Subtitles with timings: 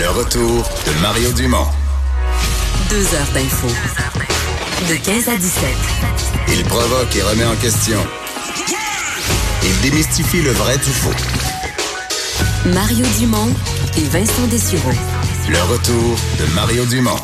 [0.00, 1.66] Le retour de Mario Dumont.
[2.88, 3.66] Deux heures d'info.
[4.88, 5.68] De 15 à 17.
[6.48, 7.98] Il provoque et remet en question.
[9.62, 11.10] Il démystifie le vrai du faux.
[12.72, 13.52] Mario Dumont
[13.98, 14.92] et Vincent Dessureau.
[15.50, 17.20] Le retour de Mario Dumont.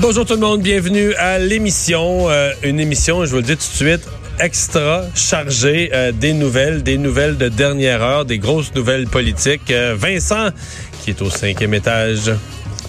[0.00, 2.28] Bonjour tout le monde, bienvenue à l'émission.
[2.28, 4.06] Euh, une émission, je vous le dis tout de suite,
[4.38, 9.70] extra chargée euh, des nouvelles, des nouvelles de dernière heure, des grosses nouvelles politiques.
[9.70, 10.50] Euh, Vincent,
[11.04, 12.32] qui est au cinquième étage,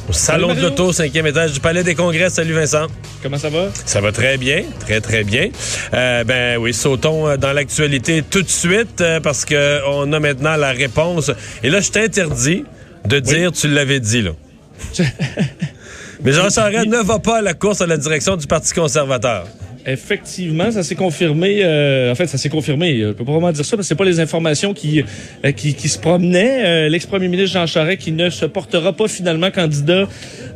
[0.08, 2.30] au salon de l'auto, cinquième étage du Palais des Congrès.
[2.30, 2.88] Salut Vincent.
[3.22, 3.68] Comment ça va?
[3.86, 5.50] Ça va très bien, très très bien.
[5.94, 10.20] Euh, ben oui, sautons euh, dans l'actualité tout de suite euh, parce que on a
[10.22, 11.30] maintenant la réponse.
[11.62, 12.64] Et là, je t'interdis
[13.06, 14.32] de dire tu l'avais dit là.
[16.24, 19.46] Mais Jean Charest ne va pas à la course à la direction du Parti conservateur.
[19.86, 21.60] Effectivement, ça s'est confirmé.
[21.64, 22.98] euh, en fait, ça s'est confirmé.
[23.00, 25.04] Je peux pas vraiment dire ça parce que c'est pas les informations qui
[25.46, 26.66] euh, qui, qui se promenaient.
[26.66, 30.08] Euh, L'ex-premier ministre Jean Charest qui ne se portera pas finalement candidat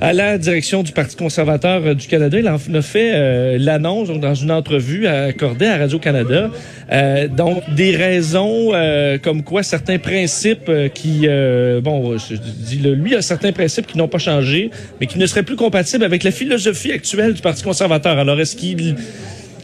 [0.02, 2.40] à la direction du Parti conservateur euh, du Canada.
[2.40, 6.50] Il en a fait euh, l'annonce dans une entrevue accordée à Radio Canada.
[6.92, 12.78] Euh, donc des raisons euh, comme quoi certains principes euh, qui euh, bon, je dis
[12.78, 16.24] lui a certains principes qui n'ont pas changé, mais qui ne seraient plus compatibles avec
[16.24, 18.18] la philosophie actuelle du Parti conservateur.
[18.18, 18.96] Alors est-ce qu'il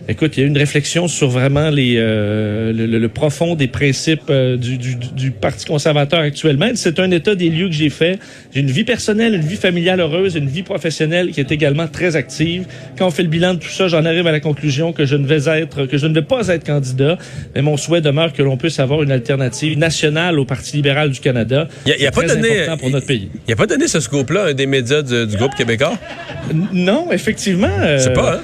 [0.08, 3.56] Écoute, il y a eu une réflexion sur vraiment les, euh, le, le- le profond
[3.56, 6.70] des principes euh, du, du, du Parti conservateur actuellement.
[6.76, 8.20] C'est un état des lieux que j'ai fait.
[8.54, 12.16] J'ai une vie personnelle, une vie familiale heureuse, une vie professionnelle qui est également très
[12.16, 12.66] active.
[12.98, 15.16] Quand on fait le bilan de tout ça, j'en arrive à la conclusion que je
[15.16, 17.18] ne vais être, que je ne vais pas être candidat.
[17.56, 21.20] Mais mon souhait demeure que l'on puisse avoir une alternative nationale au Parti libéral du
[21.20, 21.68] Canada.
[21.88, 22.50] Il a, il a C'est pas donné.
[22.80, 23.30] pour notre pays.
[23.48, 25.98] Il a pas donné ce scoop-là des médias du, du groupe québécois?
[26.52, 27.68] N- Non, effectivement.
[27.82, 28.36] euh, Je sais pas.
[28.36, 28.42] Hein?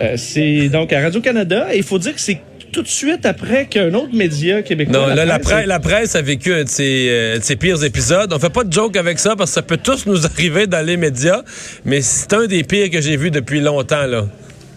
[0.00, 1.68] Euh, c'est donc à Radio-Canada.
[1.74, 2.40] Il faut dire que c'est
[2.72, 4.92] tout de suite après qu'un autre média québécois...
[4.92, 7.56] Non, là, la, presse, presse, la presse a vécu un de ses, euh, de ses
[7.56, 8.32] pires épisodes.
[8.32, 10.84] On fait pas de joke avec ça parce que ça peut tous nous arriver dans
[10.84, 11.42] les médias,
[11.84, 14.06] mais c'est un des pires que j'ai vu depuis longtemps.
[14.06, 14.26] là.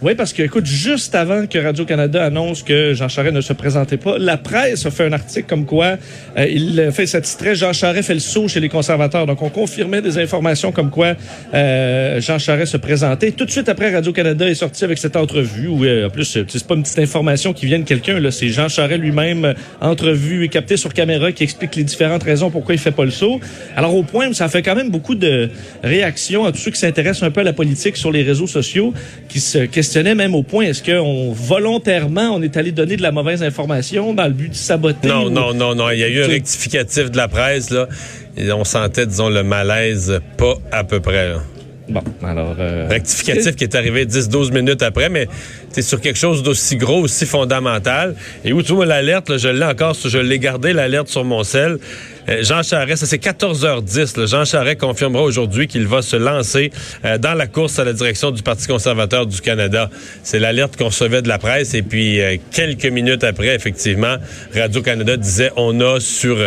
[0.06, 3.98] Oui, parce que, écoute, juste avant que Radio-Canada annonce que Jean Charest ne se présentait
[3.98, 5.98] pas, la presse a fait un article comme quoi
[6.38, 9.26] euh, il fait ça titrait Jean Charest fait le saut chez les conservateurs.
[9.26, 11.16] Donc, on confirmait des informations comme quoi
[11.56, 13.32] euh, Jean Charest se présentait.
[13.32, 16.46] Tout de suite après, Radio-Canada est sorti avec cette entrevue où, euh, en plus, c'est
[16.52, 18.30] c'est pas une petite information qui vient de quelqu'un, là.
[18.30, 22.52] C'est Jean Charest lui-même, euh, entrevu et capté sur caméra, qui explique les différentes raisons
[22.52, 23.40] pourquoi il fait pas le saut.
[23.76, 25.50] Alors, au point ça fait quand même beaucoup de
[25.82, 28.94] réactions à tous ceux qui s'intéressent un peu à la politique sur les réseaux sociaux,
[29.30, 29.66] qui se
[30.04, 34.26] même au point, est-ce qu'on volontairement, on est allé donner de la mauvaise information dans
[34.26, 35.08] le but de saboter?
[35.08, 35.90] Non, ou- non, non, non.
[35.92, 37.70] Il y a eu un rectificatif de la presse.
[37.70, 37.88] Là.
[38.38, 41.30] Et on sentait, disons, le malaise pas à peu près.
[41.30, 41.36] là.
[41.88, 42.56] Bon, alors...
[42.60, 45.28] euh, Rectificatif qui est arrivé 10-12 minutes après, mais
[45.76, 48.16] c'est sur quelque chose d'aussi gros, aussi fondamental.
[48.46, 51.80] Et où tu vois l'alerte, je l'ai encore, je l'ai gardé l'alerte sur mon sel.
[52.30, 54.18] Euh, Jean Charest, ça c'est 14h10.
[54.18, 54.26] là.
[54.26, 56.72] Jean Charest confirmera aujourd'hui qu'il va se lancer
[57.04, 59.90] euh, dans la course à la direction du Parti conservateur du Canada.
[60.24, 61.74] C'est l'alerte qu'on recevait de la presse.
[61.74, 64.16] Et puis, euh, quelques minutes après, effectivement,
[64.56, 66.38] Radio-Canada disait on a sur...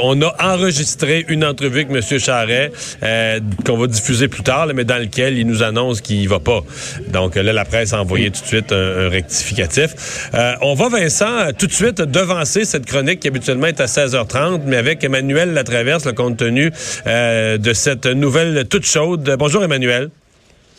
[0.00, 2.18] On a enregistré une entrevue avec M.
[2.18, 2.72] Charret
[3.02, 6.38] euh, qu'on va diffuser plus tard, là, mais dans lequel il nous annonce qu'il va
[6.38, 6.60] pas.
[7.08, 10.30] Donc là, la presse a envoyé tout de suite un, rectificatif.
[10.34, 14.62] Euh, on va, Vincent, tout de suite devancer cette chronique qui habituellement est à 16h30,
[14.66, 16.70] mais avec Emmanuel Latraverse, le compte tenu
[17.06, 19.36] euh, de cette nouvelle toute chaude.
[19.38, 20.10] Bonjour Emmanuel.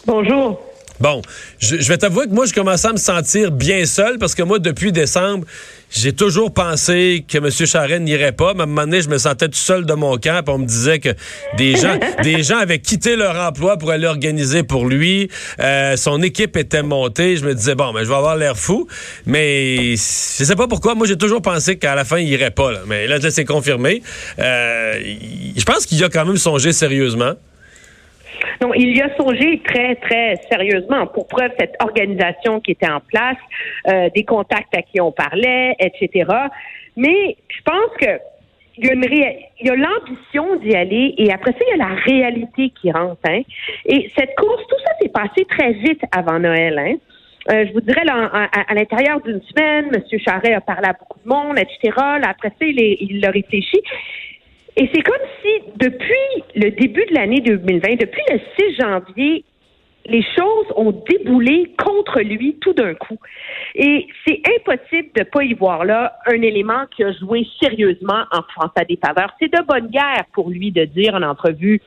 [0.06, 0.73] Bonjour.
[1.00, 1.22] Bon,
[1.59, 4.44] je, je vais t'avouer que moi, je commençais à me sentir bien seul parce que
[4.44, 5.46] moi, depuis décembre,
[5.96, 7.50] j'ai toujours pensé que M.
[7.52, 8.54] Charest n'irait pas.
[8.56, 10.42] Mais à un moment donné, je me sentais tout seul de mon camp.
[10.44, 11.09] puis on me disait que
[11.56, 15.30] des gens, des gens avaient quitté leur emploi pour aller organiser pour lui.
[15.59, 17.38] Euh, son équipe était montée.
[17.38, 18.88] Je me disais, bon, ben, je vais avoir l'air fou.
[19.28, 20.96] Mais je sais pas pourquoi.
[20.96, 22.72] Moi, j'ai toujours pensé qu'à la fin, il irait pas.
[22.72, 22.80] Là.
[22.88, 24.02] Mais là, c'est confirmé.
[24.40, 25.00] Euh,
[25.56, 27.34] je pense qu'il a quand même songé sérieusement.
[28.62, 31.08] Non, il y a songé très, très sérieusement.
[31.08, 33.38] Pour preuve, cette organisation qui était en place,
[33.88, 36.30] euh, des contacts à qui on parlait, etc.
[36.98, 38.19] Mais je pense que
[38.75, 41.78] il y a, une ré- il y a l'ambition d'y aller et après ça, il
[41.78, 43.22] y a la réalité qui rentre.
[43.30, 43.42] Hein.
[43.86, 46.80] Et cette course, tout ça s'est passé très vite avant Noël.
[46.80, 46.95] Hein.
[47.51, 50.19] Euh, je vous dirais, là, à, à l'intérieur d'une semaine, M.
[50.25, 51.94] Charret a parlé à beaucoup de monde, etc.
[51.98, 53.80] Là, après ça, il, est- il l'a réfléchi.
[54.75, 59.44] Et c'est comme si, depuis le début de l'année 2020, depuis le 6 janvier,
[60.06, 63.18] les choses ont déboulé contre lui tout d'un coup.
[63.75, 68.42] Et c'est impossible de pas y voir là un élément qui a joué sérieusement en
[68.42, 69.31] France à des faveurs.
[69.40, 71.81] C'est de bonne guerre pour lui de dire en entrevue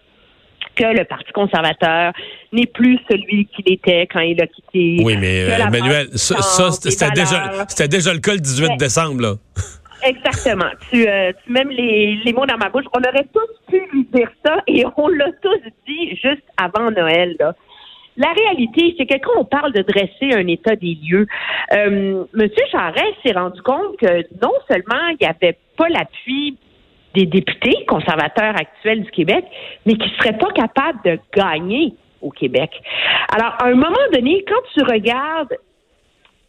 [0.77, 2.13] que le Parti conservateur
[2.53, 5.03] n'est plus celui qu'il était quand il a quitté.
[5.05, 8.77] Oui, mais euh, Emmanuel, ça, ça, c'était déjà, le cas le 18 Ouais.
[8.77, 9.21] décembre.
[9.23, 9.35] Là.
[10.03, 10.71] Exactement.
[10.91, 12.85] Tu, euh, tu mets les, les mots dans ma bouche.
[12.95, 17.37] On aurait tous pu lui dire ça et on l'a tous dit juste avant Noël.
[17.39, 17.55] Là.
[18.17, 21.27] La réalité, c'est que quand on parle de dresser un état des lieux,
[21.73, 22.49] euh, M.
[22.71, 26.57] Charest s'est rendu compte que non seulement il n'y avait pas l'appui
[27.15, 29.45] des députés conservateurs actuels du Québec,
[29.85, 32.71] mais qu'ils ne seraient pas capables de gagner au Québec.
[33.35, 35.57] Alors, à un moment donné, quand tu regardes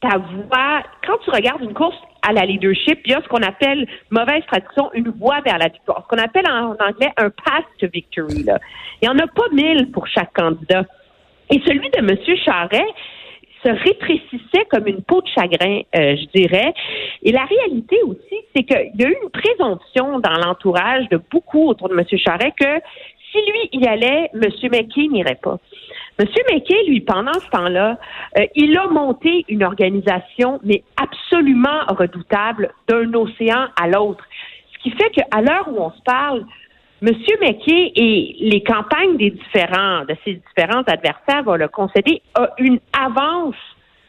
[0.02, 3.44] ta voix, quand tu regardes une course à la leadership, il y a ce qu'on
[3.44, 6.04] appelle, mauvaise traduction, une voie vers la victoire.
[6.04, 8.44] Ce qu'on appelle en anglais un path to victory.
[8.44, 8.60] Là.
[9.02, 10.86] Il n'y en a pas mille pour chaque candidat.
[11.50, 12.18] Et celui de M.
[12.44, 12.86] Charret
[13.64, 16.74] se rétrécissait comme une peau de chagrin, euh, je dirais.
[17.24, 21.70] Et la réalité aussi, c'est qu'il y a eu une présomption dans l'entourage de beaucoup
[21.70, 22.06] autour de M.
[22.18, 22.82] Charret que
[23.32, 24.42] si lui y allait, M.
[24.72, 25.58] McKay n'irait pas.
[26.20, 26.26] M.
[26.52, 28.00] McKay, lui, pendant ce temps-là,
[28.38, 34.24] euh, il a monté une organisation, mais absolument redoutable, d'un océan à l'autre.
[34.74, 36.46] Ce qui fait qu'à l'heure où on se parle,
[37.04, 37.10] M.
[37.42, 42.80] McKay et les campagnes des différents, de ses différents adversaires vont le concéder, a une
[43.00, 43.56] avance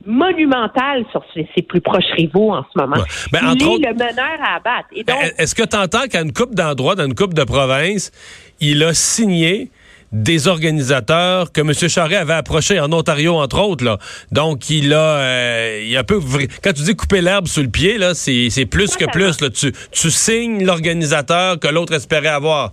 [0.06, 3.02] monumentale sur ses, plus proches rivaux en ce moment.
[3.32, 4.88] Ben, il est le meneur à abattre.
[5.06, 8.10] Ben, est-ce que tu entends qu'à une coupe d'endroits, dans une coupe de province,
[8.60, 9.70] il a signé
[10.12, 11.72] des organisateurs que M.
[11.72, 13.84] Charret avait approchés en Ontario, entre autres.
[13.84, 13.98] Là.
[14.32, 16.20] Donc, il a, euh, a un peu...
[16.62, 19.36] Quand tu dis couper l'herbe sous le pied, c'est, plus que plus.
[19.52, 22.72] Tu, tu signes l'organisateur que l'autre espérait avoir.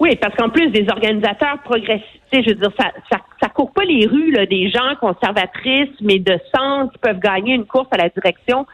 [0.00, 3.84] Oui, parce qu'en plus des organisateurs progressistes, je veux dire, ça, ça, ça court pas
[3.84, 7.98] les rues là, des gens conservatrices, mais de centre qui peuvent gagner une course à
[7.98, 8.66] la direction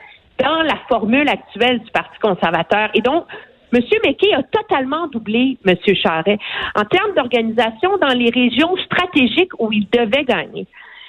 [0.42, 2.88] dans la formule actuelle du Parti conservateur.
[2.94, 3.26] Et donc,
[3.72, 3.82] M.
[4.04, 5.76] McKay a totalement doublé M.
[5.94, 6.38] Charret
[6.74, 10.66] en termes d'organisation dans les régions stratégiques où il devait gagner.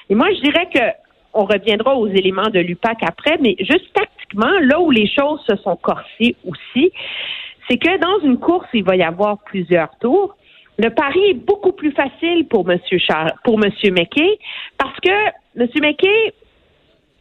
[0.09, 0.79] Et moi, je dirais que
[1.33, 5.55] on reviendra aux éléments de l'UPAC après, mais juste tactiquement, là où les choses se
[5.57, 6.91] sont corsées aussi,
[7.69, 10.35] c'est que dans une course, il va y avoir plusieurs tours.
[10.77, 12.79] Le pari est beaucoup plus facile pour M.
[12.97, 13.71] Char pour M.
[13.91, 14.39] McKay
[14.77, 15.11] parce que
[15.57, 15.67] M.
[15.81, 16.33] McKay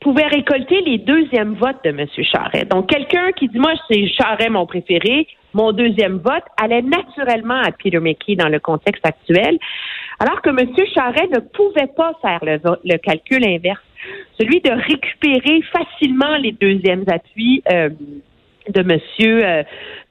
[0.00, 2.06] pouvait récolter les deuxièmes votes de M.
[2.22, 2.64] Charret.
[2.64, 7.70] Donc, quelqu'un qui dit, moi, c'est Charret mon préféré, mon deuxième vote, allait naturellement à
[7.72, 9.58] Peter McKay dans le contexte actuel,
[10.18, 10.68] alors que M.
[10.94, 13.82] Charret ne pouvait pas faire le, calcul inverse,
[14.38, 17.90] celui de récupérer facilement les deuxièmes appuis euh,
[18.68, 18.98] de M.
[19.20, 19.62] Euh,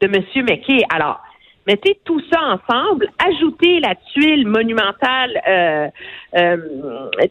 [0.02, 0.46] de Monsieur.
[0.94, 1.22] Alors,
[1.68, 5.88] Mettez tout ça ensemble, ajoutez la tuile monumentale euh,
[6.36, 6.58] euh,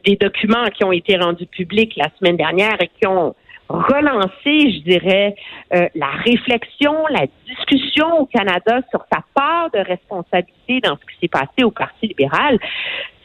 [0.04, 3.34] des documents qui ont été rendus publics la semaine dernière et qui ont
[3.68, 5.34] relancé, je dirais,
[5.74, 11.20] euh, la réflexion, la discussion au Canada sur sa part de responsabilité dans ce qui
[11.20, 12.58] s'est passé au Parti libéral,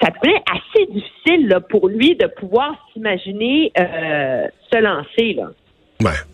[0.01, 5.33] ça devenait assez difficile là, pour lui de pouvoir s'imaginer se lancer.
[5.33, 5.49] Là.
[6.01, 6.32] Ouais.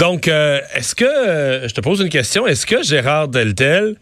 [0.00, 3.96] Donc, euh, est-ce que, euh, je te pose une question, est-ce que Gérard Deltel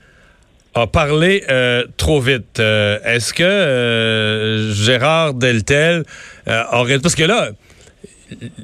[0.77, 2.61] a parlé euh, trop vite?
[2.61, 6.05] est-ce que Gérard Deltel
[6.73, 7.01] aurait...
[7.01, 7.51] Parce que là,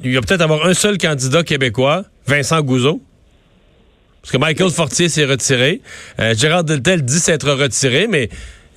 [0.01, 3.01] il va peut-être avoir un seul candidat québécois, Vincent Gouzeau.
[4.21, 5.81] Parce que Michael Fortier s'est retiré.
[6.37, 8.29] Gérard Deltel dit s'être retiré, mais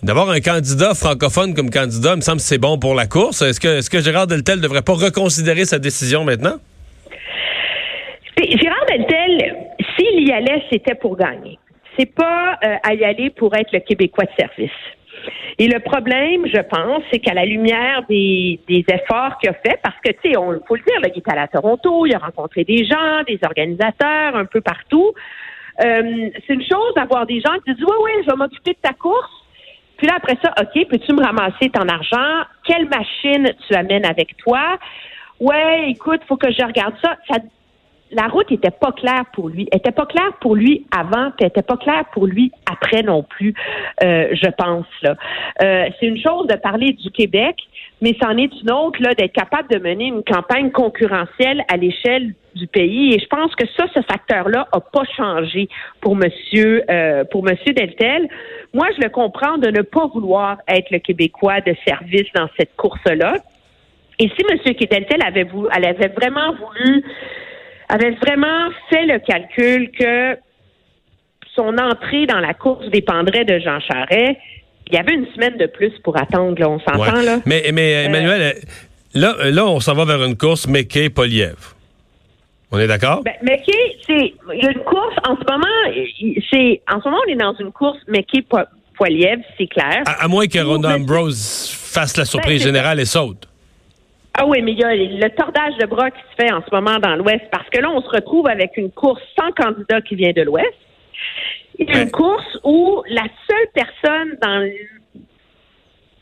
[0.02, 3.40] d'avoir un candidat francophone comme candidat, il me semble que c'est bon pour la course.
[3.40, 6.58] Est-ce que, est-ce que Gérard Deltel ne devrait pas reconsidérer sa décision maintenant?
[8.44, 9.56] Gérard Deltel,
[9.96, 11.58] s'il y allait, c'était pour gagner.
[11.98, 14.70] C'est pas euh, à y aller pour être le Québécois de service.
[15.58, 19.96] Et le problème, je pense, c'est qu'à la lumière des, efforts qu'il a fait, parce
[20.04, 22.62] que, tu sais, on faut le dire, il est allé à Toronto, il a rencontré
[22.62, 25.12] des gens, des organisateurs, un peu partout.
[25.84, 28.78] Euh, c'est une chose d'avoir des gens qui disent, oui, oui, je vais m'occuper de
[28.80, 29.30] ta course.
[29.96, 32.44] Puis là, après ça, OK, peux-tu me ramasser ton argent?
[32.64, 34.78] Quelle machine tu amènes avec toi?
[35.40, 36.94] Ouais, écoute, faut que je regarde.
[37.02, 37.38] Ça
[38.12, 39.68] la route était pas claire pour lui.
[39.72, 43.22] Elle était pas claire pour lui avant, puis était pas claire pour lui après non
[43.22, 43.54] plus,
[44.02, 44.86] euh, je pense.
[45.02, 45.16] Là.
[45.62, 47.56] Euh, c'est une chose de parler du Québec,
[48.00, 52.34] mais c'en est une autre là d'être capable de mener une campagne concurrentielle à l'échelle
[52.54, 53.14] du pays.
[53.14, 55.68] Et je pense que ça, ce facteur-là, a pas changé
[56.00, 58.28] pour Monsieur euh, pour Monsieur Deltel.
[58.72, 62.74] Moi, je le comprends de ne pas vouloir être le Québécois de service dans cette
[62.76, 63.34] course-là.
[64.18, 64.58] Et si M.
[64.64, 67.04] Deltel avait avait vraiment voulu
[67.88, 70.36] avait vraiment fait le calcul que
[71.54, 74.38] son entrée dans la course dépendrait de Jean Charest.
[74.86, 77.20] Il y avait une semaine de plus pour attendre, là, on s'entend.
[77.20, 77.40] Là.
[77.44, 78.54] Mais, mais euh, Emmanuel,
[79.14, 81.56] là, là, on s'en va vers une course McKay-Poliev.
[82.70, 83.22] On est d'accord?
[83.22, 86.42] Ben, McKay, c'est il y a une course en ce moment.
[86.50, 90.02] C'est en ce moment, on est dans une course McKay-Poliev, c'est clair.
[90.06, 93.48] À, moins que Ronda Ambrose fasse la surprise ben, générale et saute.
[94.40, 96.72] Ah oui, mais il y a le tordage de bras qui se fait en ce
[96.72, 100.14] moment dans l'Ouest parce que là, on se retrouve avec une course sans candidat qui
[100.14, 100.76] vient de l'Ouest.
[101.80, 104.70] Une course où la seule personne dans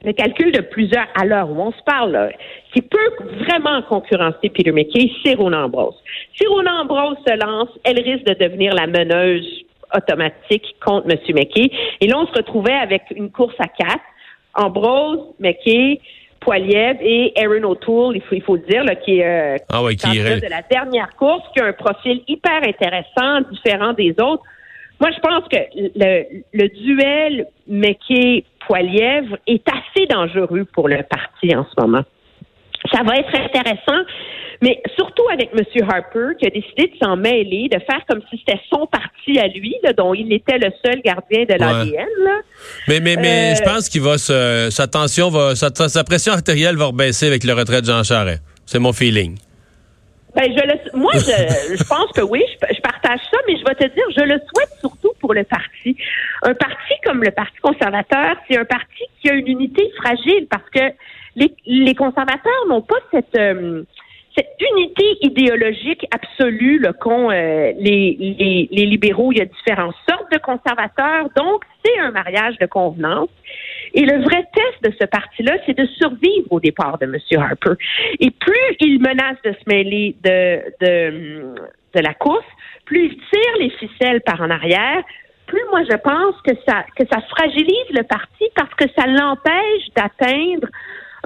[0.02, 2.32] le calcul de plusieurs à l'heure où on se parle,
[2.72, 3.10] qui peut
[3.44, 6.02] vraiment concurrencer Peter McKay, c'est Ronan Ambrose.
[6.36, 9.46] Si Ronan Ambrose se lance, elle risque de devenir la meneuse
[9.94, 11.18] automatique contre M.
[11.34, 11.70] McKay.
[12.00, 14.04] Et là, on se retrouvait avec une course à quatre.
[14.54, 16.00] Ambrose, McKay,
[16.40, 19.82] Poiliev et Aaron O'Toole, il faut, il faut le dire, là, qui est euh, ah
[19.82, 20.40] ouais, qui irait...
[20.40, 24.42] de la dernière course, qui a un profil hyper intéressant, différent des autres.
[25.00, 26.24] Moi, je pense que le,
[26.54, 32.02] le duel McKay-Poilièvre est assez dangereux pour le parti en ce moment.
[32.92, 34.02] Ça va être intéressant,
[34.62, 35.64] mais surtout avec M.
[35.88, 39.48] Harper, qui a décidé de s'en mêler, de faire comme si c'était son parti à
[39.48, 42.06] lui, là, dont il était le seul gardien de l'ADN.
[42.88, 46.76] Mais, mais, mais je pense qu'il va se, sa tension va, sa, sa pression artérielle
[46.76, 48.42] va rebaisser avec le retrait de Jean Charest.
[48.64, 49.36] C'est mon feeling.
[50.34, 53.64] Ben, je le, moi, je, je pense que oui, je, je, partage ça, mais je
[53.64, 55.96] vais te dire, je le souhaite surtout pour le parti.
[56.42, 60.68] Un parti comme le Parti conservateur, c'est un parti qui a une unité fragile parce
[60.74, 60.92] que
[61.36, 63.84] les, les conservateurs n'ont pas cette, euh,
[64.36, 69.32] cette unité idéologique absolue qu'ont euh, les, les, les, libéraux.
[69.32, 73.30] Il y a différentes sortes de conservateurs, donc c'est un mariage de convenance.
[73.94, 77.16] Et le vrai test de ce parti-là, c'est de survivre au départ de M.
[77.40, 77.74] Harper.
[78.20, 81.54] Et plus il menace de se mêler de, de,
[81.94, 82.44] de la course,
[82.84, 85.02] plus il tire les ficelles par en arrière,
[85.46, 89.88] plus moi je pense que ça que ça fragilise le parti parce que ça l'empêche
[89.94, 90.68] d'atteindre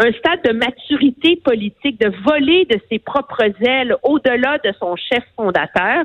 [0.01, 5.23] un stade de maturité politique, de voler de ses propres ailes au-delà de son chef
[5.37, 6.05] fondateur.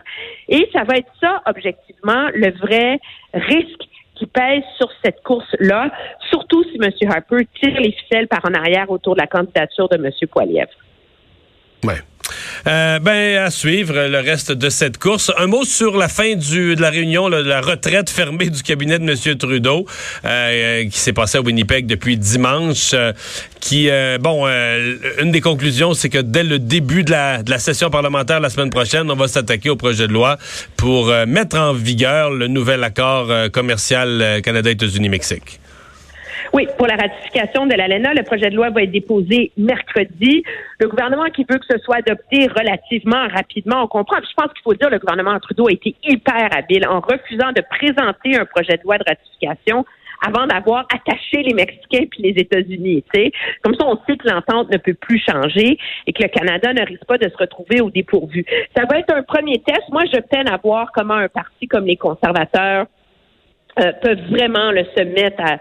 [0.49, 2.99] Et ça va être ça, objectivement, le vrai
[3.33, 3.83] risque
[4.15, 5.91] qui pèse sur cette course-là,
[6.29, 6.89] surtout si M.
[7.09, 10.11] Harper tire les ficelles par en arrière autour de la candidature de M.
[10.29, 10.67] Poiliev.
[11.83, 11.99] Ouais.
[12.67, 15.31] Euh, ben, à suivre le reste de cette course.
[15.37, 19.03] Un mot sur la fin du, de la réunion, la retraite fermée du cabinet de
[19.03, 19.37] M.
[19.37, 19.85] Trudeau,
[20.25, 22.91] euh, qui s'est passé à Winnipeg depuis dimanche.
[22.93, 23.13] Euh,
[23.59, 27.51] qui, euh, bon, euh, une des conclusions, c'est que dès le début de la, de
[27.51, 30.37] la session parlementaire la semaine prochaine, on va s'attaquer au projet de loi
[30.75, 35.59] pour mettre en vigueur le nouvel accord commercial Canada-États-Unis-Mexique.
[36.55, 40.41] Oui, pour la ratification de l'ALENA, le projet de loi va être déposé mercredi.
[40.79, 44.15] Le gouvernement qui veut que ce soit adopté relativement rapidement, on comprend.
[44.21, 47.61] je pense qu'il faut dire le gouvernement Trudeau a été hyper habile en refusant de
[47.69, 49.85] présenter un projet de loi de ratification
[50.25, 53.03] avant d'avoir attaché les Mexicains puis les États-Unis.
[53.61, 56.85] Comme ça, on sait que l'entente ne peut plus changer et que le Canada ne
[56.85, 58.45] risque pas de se retrouver au dépourvu.
[58.77, 59.83] Ça va être un premier test.
[59.91, 62.85] Moi, je peine à voir comment un parti comme les conservateurs
[63.77, 65.57] euh, peuvent vraiment le, se mettre à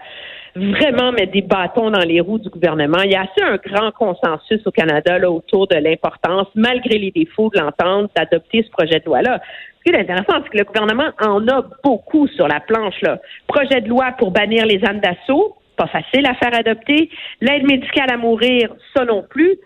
[0.55, 2.99] vraiment mettre des bâtons dans les roues du gouvernement.
[3.03, 7.11] Il y a assez un grand consensus au Canada là, autour de l'importance, malgré les
[7.11, 9.41] défauts de l'entente, d'adopter ce projet de loi-là.
[9.77, 12.99] Ce qui est intéressant, c'est que le gouvernement en a beaucoup sur la planche.
[13.01, 13.19] Là.
[13.47, 17.09] Projet de loi pour bannir les armes d'assaut, pas facile à faire adopter.
[17.41, 19.57] L'aide médicale à mourir, ça non plus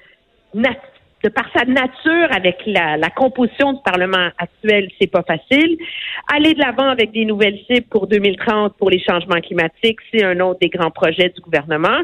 [1.23, 5.77] de par sa nature avec la, la, composition du Parlement actuel, c'est pas facile.
[6.33, 10.39] Aller de l'avant avec des nouvelles cibles pour 2030 pour les changements climatiques, c'est un
[10.39, 11.99] autre des grands projets du gouvernement.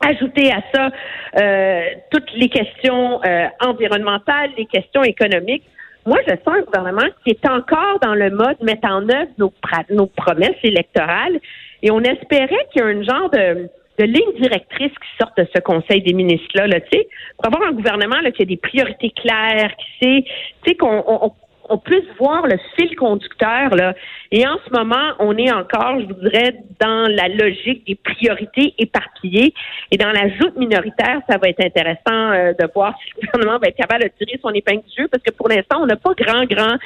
[0.00, 0.90] Ajouter à ça
[1.38, 5.64] euh, toutes les questions euh, environnementales, les questions économiques.
[6.06, 9.52] Moi, je sens un gouvernement qui est encore dans le mode mettre en œuvre nos,
[9.90, 11.38] nos promesses électorales
[11.82, 13.68] et on espérait qu'il y ait un genre de
[14.00, 17.68] de lignes directrices qui sortent de ce Conseil des ministres-là, là, tu sais, pour avoir
[17.68, 20.24] un gouvernement là, qui a des priorités claires, qui sait,
[20.62, 21.32] tu sais, qu'on on,
[21.70, 23.74] on puisse voir le fil conducteur.
[23.74, 23.94] Là.
[24.32, 28.74] Et en ce moment, on est encore, je vous dirais, dans la logique des priorités
[28.78, 29.54] éparpillées.
[29.90, 33.58] Et dans la joute minoritaire, ça va être intéressant euh, de voir si le gouvernement
[33.58, 35.96] va être capable de tirer son épingle du jeu, parce que pour l'instant, on n'a
[35.96, 36.76] pas grand, grand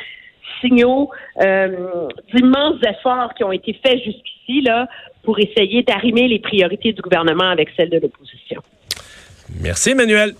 [0.64, 4.88] signaux euh, d'immenses efforts qui ont été faits jusqu'ici là
[5.22, 8.62] pour essayer d'arrimer les priorités du gouvernement avec celles de l'opposition.
[9.60, 10.32] Merci, Emmanuel.